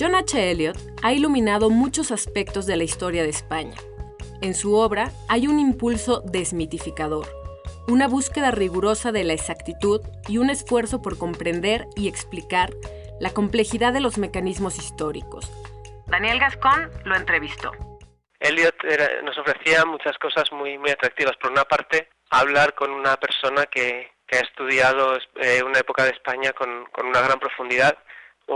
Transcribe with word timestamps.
John 0.00 0.14
H. 0.14 0.50
Eliot 0.50 0.78
ha 1.02 1.12
iluminado 1.12 1.68
muchos 1.68 2.10
aspectos 2.10 2.64
de 2.64 2.78
la 2.78 2.84
historia 2.84 3.22
de 3.22 3.28
España. 3.28 3.76
En 4.40 4.54
su 4.54 4.74
obra 4.74 5.10
hay 5.28 5.46
un 5.46 5.58
impulso 5.58 6.22
desmitificador, 6.22 7.26
una 7.86 8.08
búsqueda 8.08 8.50
rigurosa 8.50 9.12
de 9.12 9.24
la 9.24 9.34
exactitud 9.34 10.00
y 10.26 10.38
un 10.38 10.48
esfuerzo 10.48 11.02
por 11.02 11.18
comprender 11.18 11.84
y 11.96 12.08
explicar 12.08 12.70
la 13.20 13.28
complejidad 13.34 13.92
de 13.92 14.00
los 14.00 14.16
mecanismos 14.16 14.78
históricos. 14.78 15.52
Daniel 16.06 16.40
Gascón 16.40 16.90
lo 17.04 17.14
entrevistó. 17.14 17.70
Eliot 18.38 18.76
nos 19.22 19.36
ofrecía 19.36 19.84
muchas 19.84 20.16
cosas 20.16 20.50
muy, 20.50 20.78
muy 20.78 20.92
atractivas. 20.92 21.36
Por 21.36 21.50
una 21.50 21.64
parte, 21.64 22.08
hablar 22.30 22.74
con 22.74 22.90
una 22.90 23.18
persona 23.18 23.66
que, 23.66 24.10
ha 24.32 24.38
estudiado 24.38 25.18
eh, 25.42 25.60
una 25.62 25.80
época 25.80 26.04
de 26.04 26.10
España 26.10 26.52
con, 26.52 26.86
una 27.04 27.20
gran 27.20 27.38
profundidad, 27.38 27.98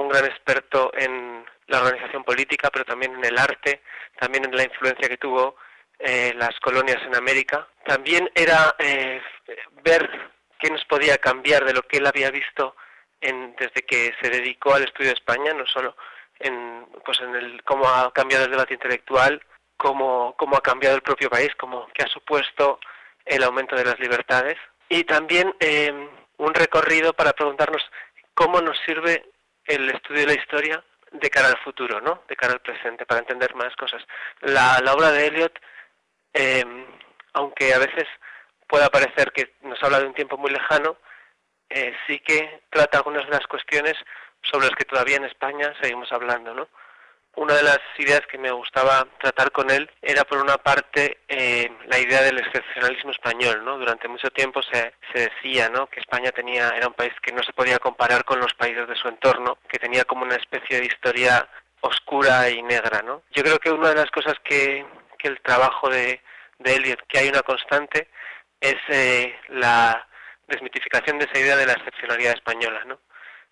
un 0.00 0.08
gran 0.08 0.24
experto 0.26 0.92
en 0.94 1.44
la 1.66 1.78
organización 1.78 2.24
política, 2.24 2.70
pero 2.70 2.84
también 2.84 3.14
en 3.14 3.24
el 3.24 3.38
arte, 3.38 3.82
también 4.18 4.44
en 4.44 4.56
la 4.56 4.64
influencia 4.64 5.08
que 5.08 5.16
tuvo 5.16 5.56
eh, 5.98 6.32
las 6.36 6.58
colonias 6.60 7.02
en 7.06 7.14
América. 7.14 7.66
También 7.86 8.30
era 8.34 8.74
eh, 8.78 9.20
ver 9.82 10.08
qué 10.58 10.70
nos 10.70 10.84
podía 10.84 11.18
cambiar 11.18 11.64
de 11.64 11.72
lo 11.72 11.82
que 11.82 11.98
él 11.98 12.06
había 12.06 12.30
visto 12.30 12.76
en, 13.20 13.54
desde 13.56 13.82
que 13.82 14.12
se 14.20 14.30
dedicó 14.30 14.74
al 14.74 14.84
estudio 14.84 15.10
de 15.10 15.16
España, 15.16 15.52
no 15.52 15.66
solo 15.66 15.96
en, 16.38 16.86
pues 17.04 17.20
en 17.20 17.34
el, 17.34 17.62
cómo 17.64 17.88
ha 17.88 18.12
cambiado 18.12 18.44
el 18.44 18.50
debate 18.50 18.74
intelectual, 18.74 19.42
cómo, 19.76 20.34
cómo 20.36 20.56
ha 20.56 20.62
cambiado 20.62 20.96
el 20.96 21.02
propio 21.02 21.30
país, 21.30 21.50
cómo 21.58 21.88
que 21.94 22.02
ha 22.02 22.08
supuesto 22.08 22.80
el 23.24 23.42
aumento 23.42 23.76
de 23.76 23.84
las 23.84 23.98
libertades 23.98 24.56
y 24.88 25.04
también 25.04 25.54
em, 25.60 26.08
un 26.36 26.54
recorrido 26.54 27.14
para 27.14 27.32
preguntarnos 27.32 27.82
cómo 28.34 28.60
nos 28.60 28.76
sirve 28.84 29.24
el 29.66 29.90
estudio 29.90 30.20
de 30.20 30.34
la 30.34 30.40
historia 30.40 30.84
de 31.12 31.30
cara 31.30 31.48
al 31.48 31.58
futuro, 31.58 32.00
¿no? 32.00 32.24
De 32.28 32.36
cara 32.36 32.52
al 32.52 32.60
presente, 32.60 33.06
para 33.06 33.20
entender 33.20 33.54
más 33.54 33.74
cosas. 33.76 34.02
La, 34.40 34.78
obra 34.92 35.12
de 35.12 35.26
Eliot, 35.26 35.58
em, 36.32 36.86
aunque 37.34 37.72
a 37.72 37.78
veces 37.78 38.04
pueda 38.66 38.88
parecer 38.90 39.32
que 39.32 39.54
nos 39.62 39.82
habla 39.82 40.00
de 40.00 40.06
un 40.06 40.14
tiempo 40.14 40.36
muy 40.36 40.50
lejano, 40.50 40.96
eh, 41.68 41.94
sí 42.06 42.18
que 42.20 42.62
trata 42.70 42.98
algunas 42.98 43.24
de 43.24 43.32
las 43.32 43.46
cuestiones 43.46 43.94
sobre 44.42 44.66
las 44.66 44.76
que 44.76 44.84
todavía 44.84 45.16
en 45.16 45.24
España 45.24 45.72
seguimos 45.80 46.12
hablando, 46.12 46.54
¿no? 46.54 46.68
Una 47.36 47.54
de 47.54 47.62
las 47.62 47.80
ideas 47.98 48.22
que 48.30 48.38
me 48.38 48.50
gustaba 48.50 49.06
tratar 49.20 49.50
con 49.50 49.70
él 49.70 49.90
era 50.00 50.24
por 50.24 50.38
una 50.38 50.56
parte 50.58 51.18
eh, 51.28 51.70
la 51.86 51.98
idea 51.98 52.22
del 52.22 52.38
excepcionalismo 52.38 53.10
español 53.10 53.64
no 53.64 53.78
durante 53.78 54.08
mucho 54.08 54.30
tiempo 54.30 54.62
se, 54.62 54.94
se 55.12 55.30
decía 55.30 55.68
no 55.68 55.86
que 55.86 56.00
España 56.00 56.30
tenía 56.32 56.70
era 56.70 56.88
un 56.88 56.94
país 56.94 57.12
que 57.22 57.32
no 57.32 57.42
se 57.42 57.52
podía 57.52 57.78
comparar 57.78 58.24
con 58.24 58.40
los 58.40 58.54
países 58.54 58.86
de 58.88 58.96
su 58.96 59.08
entorno 59.08 59.58
que 59.68 59.78
tenía 59.78 60.04
como 60.04 60.22
una 60.22 60.36
especie 60.36 60.80
de 60.80 60.86
historia 60.86 61.48
oscura 61.80 62.48
y 62.50 62.62
negra 62.62 63.02
no 63.02 63.22
yo 63.32 63.42
creo 63.42 63.58
que 63.58 63.70
una 63.70 63.88
de 63.88 63.96
las 63.96 64.10
cosas 64.10 64.34
que, 64.44 64.86
que 65.18 65.28
el 65.28 65.40
trabajo 65.40 65.88
de, 65.88 66.20
de 66.58 66.74
Eliot 66.76 67.02
que 67.08 67.18
hay 67.18 67.28
una 67.28 67.42
constante 67.42 68.08
es 68.60 68.76
eh, 68.88 69.36
la 69.48 70.06
desmitificación 70.46 71.18
de 71.18 71.24
esa 71.24 71.38
idea 71.38 71.56
de 71.56 71.66
la 71.66 71.72
excepcionalidad 71.72 72.34
española 72.34 72.84
no 72.84 73.00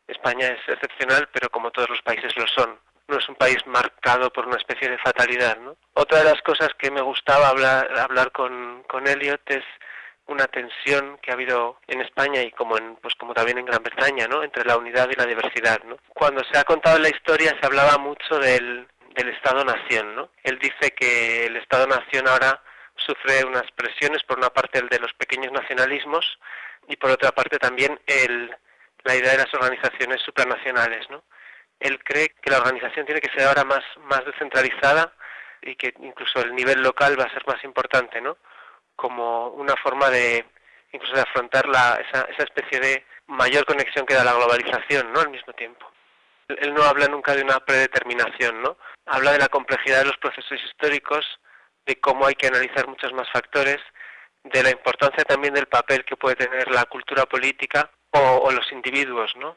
España 0.06 0.48
es 0.48 0.68
excepcional 0.68 1.28
pero 1.32 1.50
como 1.50 1.70
todos 1.70 1.88
los 1.90 2.02
países 2.02 2.36
lo 2.36 2.46
son 2.46 2.78
no 3.08 3.18
es 3.18 3.28
un 3.28 3.34
país 3.34 3.58
marcado 3.66 4.32
por 4.32 4.46
una 4.46 4.56
especie 4.56 4.88
de 4.88 4.98
fatalidad. 4.98 5.58
¿no? 5.58 5.76
Otra 5.94 6.18
de 6.18 6.24
las 6.24 6.40
cosas 6.42 6.70
que 6.78 6.90
me 6.90 7.00
gustaba 7.00 7.48
hablar, 7.48 7.98
hablar 7.98 8.32
con, 8.32 8.82
con 8.88 9.06
Elliot 9.06 9.42
es 9.50 9.64
una 10.26 10.46
tensión 10.46 11.18
que 11.20 11.30
ha 11.30 11.34
habido 11.34 11.78
en 11.88 12.00
España 12.00 12.42
y 12.42 12.52
como 12.52 12.78
en, 12.78 12.96
pues 12.96 13.14
como 13.16 13.34
también 13.34 13.58
en 13.58 13.66
Gran 13.66 13.82
Bretaña, 13.82 14.26
¿no? 14.28 14.42
entre 14.42 14.64
la 14.64 14.76
unidad 14.76 15.08
y 15.10 15.16
la 15.16 15.26
diversidad. 15.26 15.82
¿no? 15.84 15.96
Cuando 16.08 16.42
se 16.44 16.58
ha 16.58 16.64
contado 16.64 16.98
la 16.98 17.10
historia 17.10 17.56
se 17.60 17.66
hablaba 17.66 17.98
mucho 17.98 18.38
del, 18.38 18.86
del 19.14 19.28
Estado-Nación. 19.28 20.14
¿no? 20.14 20.30
Él 20.42 20.58
dice 20.58 20.92
que 20.92 21.46
el 21.46 21.56
Estado-Nación 21.56 22.28
ahora 22.28 22.62
sufre 22.96 23.44
unas 23.44 23.70
presiones, 23.72 24.22
por 24.22 24.38
una 24.38 24.50
parte 24.50 24.78
el 24.78 24.88
de 24.88 25.00
los 25.00 25.12
pequeños 25.14 25.52
nacionalismos 25.52 26.38
y 26.88 26.96
por 26.96 27.10
otra 27.10 27.32
parte 27.32 27.58
también 27.58 28.00
el, 28.06 28.54
la 29.04 29.16
idea 29.16 29.32
de 29.32 29.38
las 29.38 29.54
organizaciones 29.54 30.22
supranacionales. 30.22 31.08
¿no? 31.10 31.22
Él 31.82 32.02
cree 32.04 32.34
que 32.40 32.50
la 32.50 32.58
organización 32.58 33.06
tiene 33.06 33.20
que 33.20 33.32
ser 33.32 33.48
ahora 33.48 33.64
más, 33.64 33.84
más 34.08 34.24
descentralizada 34.24 35.12
y 35.60 35.76
que 35.76 35.94
incluso 36.00 36.40
el 36.40 36.54
nivel 36.54 36.82
local 36.82 37.18
va 37.18 37.24
a 37.24 37.32
ser 37.32 37.46
más 37.46 37.62
importante, 37.64 38.20
¿no? 38.20 38.38
Como 38.96 39.48
una 39.48 39.74
forma 39.76 40.10
de 40.10 40.44
incluso 40.92 41.14
de 41.14 41.22
afrontar 41.22 41.66
la, 41.66 42.00
esa, 42.06 42.22
esa 42.30 42.42
especie 42.44 42.78
de 42.78 43.04
mayor 43.26 43.64
conexión 43.64 44.04
que 44.04 44.14
da 44.14 44.24
la 44.24 44.34
globalización, 44.34 45.12
¿no? 45.12 45.20
Al 45.20 45.30
mismo 45.30 45.52
tiempo. 45.54 45.90
Él 46.48 46.74
no 46.74 46.82
habla 46.82 47.06
nunca 47.06 47.34
de 47.34 47.42
una 47.42 47.60
predeterminación, 47.60 48.60
¿no? 48.60 48.76
Habla 49.06 49.32
de 49.32 49.38
la 49.38 49.48
complejidad 49.48 50.00
de 50.00 50.06
los 50.06 50.18
procesos 50.18 50.60
históricos, 50.64 51.24
de 51.86 51.98
cómo 52.00 52.26
hay 52.26 52.34
que 52.34 52.48
analizar 52.48 52.86
muchos 52.86 53.12
más 53.12 53.28
factores, 53.32 53.78
de 54.44 54.62
la 54.62 54.70
importancia 54.70 55.24
también 55.24 55.54
del 55.54 55.66
papel 55.66 56.04
que 56.04 56.16
puede 56.16 56.36
tener 56.36 56.70
la 56.70 56.84
cultura 56.84 57.24
política 57.26 57.90
o, 58.10 58.18
o 58.18 58.50
los 58.50 58.70
individuos, 58.72 59.34
¿no? 59.36 59.56